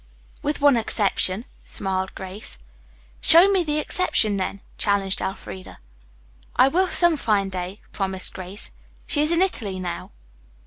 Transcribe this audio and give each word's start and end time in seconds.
"With 0.41 0.61
one 0.61 0.77
exception," 0.77 1.45
smiled 1.63 2.15
Grace. 2.15 2.57
"Show 3.21 3.51
me 3.51 3.63
the 3.63 3.77
exception, 3.77 4.37
then," 4.37 4.61
challenged 4.79 5.21
Elfreda. 5.21 5.77
"I 6.55 6.69
will 6.69 6.87
some 6.87 7.17
fine 7.17 7.49
day," 7.49 7.81
promised 7.91 8.33
Grace. 8.33 8.71
"She's 9.05 9.29
in 9.31 9.43
Italy 9.43 9.77
now." 9.79 10.09